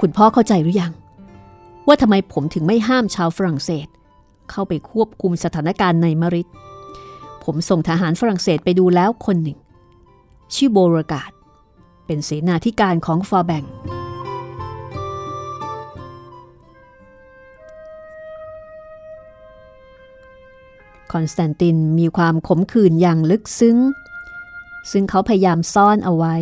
[0.00, 0.92] คุณพ่อเข้าใจหรือยัง
[1.86, 3.86] ว่าทำไมผมถึงไม่ห้ามชาวฝรั่งเศส
[4.50, 6.48] เข้าไปควบคุมสถานการณ์ในมาริด
[7.44, 9.58] ผมส่งทหารฝรั่งเศสไปดูแล้วคนหนึ่ง
[10.54, 11.30] ชื่อโบรกาด
[12.06, 13.64] เป็นเสนาธิการของฟาแบง
[21.12, 23.76] คอนสแตนตินมีความขมขื่นอย่างลึกซึ้ง
[24.90, 26.36] ซึ่งเขาพยายามซ่อนเอาไว้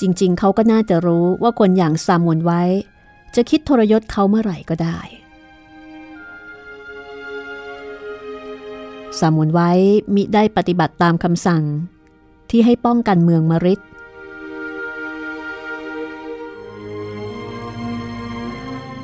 [0.00, 2.62] จริงๆ เขาก็น่าจะรู้ว่าคนอย่างซามวนไว้
[3.34, 4.98] จะคิดทรยศเขาเมื่อไหร่ก็ได้
[9.18, 9.70] ซามวนไว้
[10.14, 11.62] มิได้ปฏิบัติตามคำสั่ง
[12.50, 13.80] ที่ให้ป้องกันเมืองมริด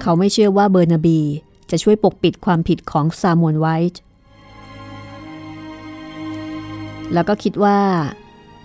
[0.01, 1.21] เขาไม่เชื่อว่าเบอร์นาบี
[1.71, 4.01] จะช่วยปกปิดความผิดของซามวนไวท์
[7.13, 7.79] แล้วก็คิดว่า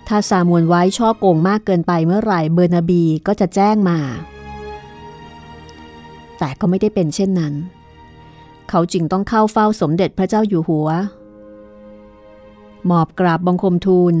[0.08, 3.98] ถ้าซามวนไว้ช่อโกงมากเกินไปเมื่อไหร่เบอร์นาบีก็จะแจ้งมา
[6.38, 7.54] แต่ก็ไม่ได้เป็นเช่นนั้น
[8.68, 10.88] เขาจึงต้องเข้าเฝ้าสมเด็จพระเจ้าอยู่หัว
[12.86, 14.14] หมอบกราบบังคมทูล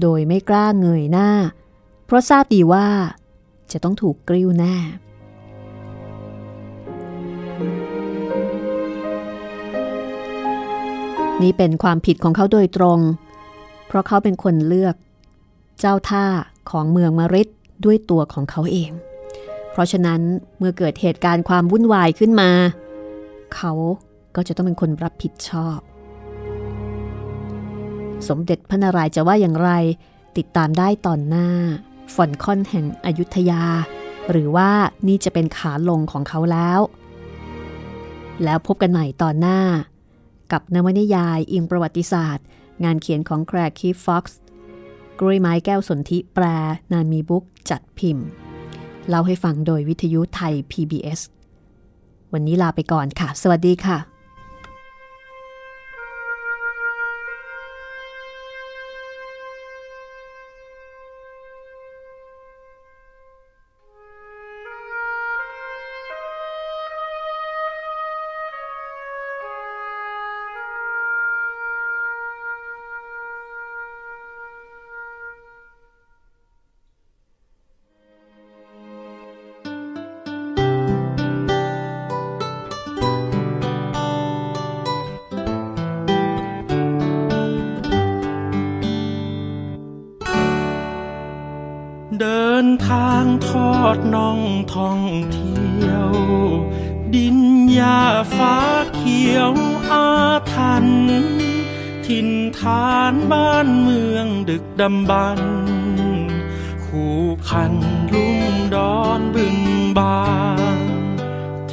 [0.00, 1.30] โดยไม่กล้าเงยหน้า
[2.06, 2.86] เพราะทราบดีว่า
[3.72, 4.76] จะต้องถูกกริ้วแน่
[11.42, 12.98] นี่เป็นความผิดของเขาโดยตรง
[13.86, 14.94] เพราะเขาเป็นคนเลือก
[15.80, 16.26] เจ้าท่า
[16.70, 17.48] ของเมืองมาริด
[17.84, 18.90] ด้วยตัวของเขาเอง
[19.72, 20.20] เพราะฉะนั้น
[20.58, 22.50] เมื่อเกิดเหตุการณ์ความวุ่นวายขึ้นมา
[23.54, 23.72] เขา
[24.36, 25.78] ก็จะต้องเป็นคนรับผิดชอบ
[28.28, 29.70] สมเด็จพระนารายจะว่าอย่างไร
[30.36, 31.48] ติดตามได้ตอนหน้า
[32.14, 33.64] ฝอนค่อนแห่งอยุธยา
[34.30, 34.70] หรือว่า
[35.06, 36.80] นี่จะเป็นขาลงของเขาแล้ว
[38.44, 39.60] แล้วพบกันใหม่ตอนหน้า
[40.52, 42.44] กับนวนิยายอิงประวัติศาสตร์
[42.84, 44.38] งานเขียนของแคลร์คีฟ ฟ็อกซ์
[45.18, 46.44] กล้วยไม้แก้วสนธิแปล
[46.92, 48.26] นานมีบุ๊คส์จัดพิมพ์
[49.08, 51.20] เล่าให้ฟังโดยวิทยุไทย PBS
[52.32, 54.13] วันนี้ลาไปก่อนค่ะ สวัสดีค่ะ
[92.88, 94.40] ทางทอดน้อง
[94.74, 95.00] ท่อง
[95.32, 96.10] เที่ยว
[97.14, 97.38] ดิน
[97.72, 98.00] หญ้า
[98.36, 98.56] ฟ้า
[98.94, 99.52] เขียว
[99.90, 100.08] อา
[100.52, 100.86] ทัน
[102.06, 105.40] ทินฐานบ้านเมืองดึกดำบรร
[106.84, 107.18] คู่
[107.48, 107.74] คัน
[108.12, 108.40] ลุ่ม
[108.74, 109.58] ดอนบึง
[109.98, 110.28] บา
[110.76, 110.78] ง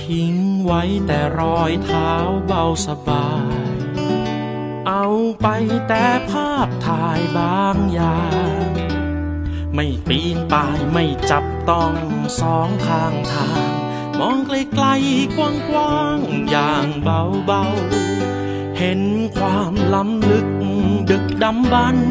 [0.02, 0.36] ทิ้ง
[0.66, 2.12] ไว้แต่รอยเท้า
[2.46, 3.30] เบาสบา
[3.72, 3.72] ย
[4.88, 5.08] เอา
[5.42, 5.48] ไป
[5.88, 8.20] แต่ภาพถ่ายบางอย่า
[8.68, 8.81] ง
[9.74, 11.94] ไม่ปีนป่ายไม่จับต้อง
[12.40, 13.72] สองข้างทาง
[14.20, 19.02] มองไกลๆกลกว้างๆอย่างเบาๆเห็น
[19.38, 20.48] ความล้ำลึก
[21.10, 22.10] ดึกดำบรรพ์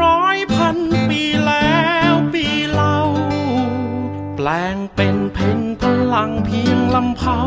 [0.00, 0.76] ร้อยพัน
[1.08, 2.98] ปีแล้วปีเล่า
[4.36, 5.82] แปลงเป็นเพนพ
[6.14, 7.40] ลังเพียงลำเผา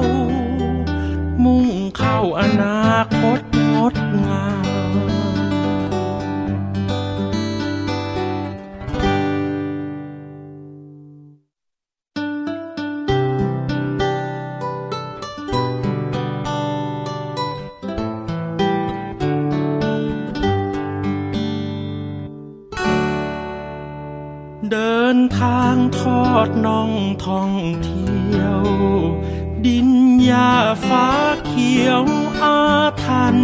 [1.43, 1.67] มุ่ง
[1.97, 3.39] เข้าอนาคต
[3.75, 4.74] งดงาม
[24.71, 26.91] เดินทางทอดน่อง
[27.25, 27.51] ท่อง
[27.83, 28.61] เที่ยว
[29.65, 29.89] ดิน
[30.25, 30.51] หญ้า
[30.87, 31.07] ฟ้า
[31.45, 32.03] เขียว
[32.41, 32.59] อา
[33.03, 33.37] ทัน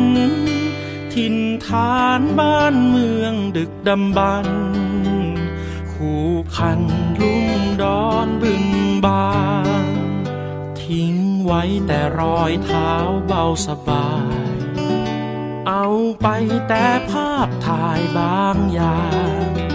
[1.14, 1.36] ถิ่น
[1.66, 4.48] ฐานบ้านเมืองดึกดำบรร
[5.92, 6.82] คู่คัน
[7.20, 7.48] ลุ่ม
[7.82, 8.66] ดอนบึง
[9.06, 9.36] บา
[9.84, 9.86] ง
[10.82, 12.92] ทิ้งไว้แต่รอยเท้า
[13.26, 14.10] เบาสบา
[14.54, 14.56] ย
[15.68, 15.88] เอา
[16.22, 16.28] ไป
[16.68, 19.00] แต่ภาพถ่ายบางอย่า
[19.48, 19.71] ง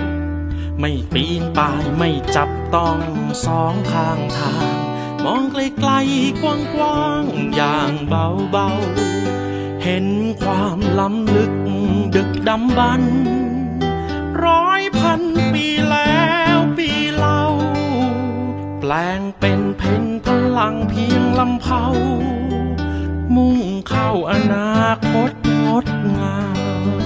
[0.80, 2.98] ไม่ปีนป่ายไม่จับต้อง
[3.44, 4.76] สองข้างทาง
[5.24, 10.06] มองไกลๆกลกว้างๆอย่างเบาๆเห็น
[10.42, 11.52] ความล้ำลึก
[12.14, 13.14] ดึกดำบรรพ์
[14.44, 15.22] ร้อยพัน
[15.52, 17.42] ปีแล้วปีเล่า
[18.80, 20.26] แปลงเป็นเพนพ
[20.58, 21.84] ลังเพียงลำเผา
[23.34, 23.58] มุ่ง
[23.88, 25.32] เข้าอนาคต
[25.66, 27.05] งดงาม